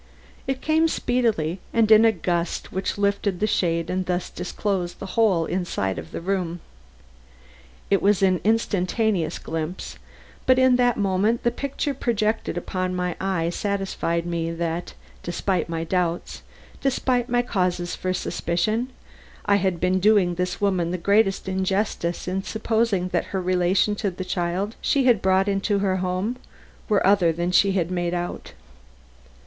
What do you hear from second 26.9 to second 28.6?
other than she had made out.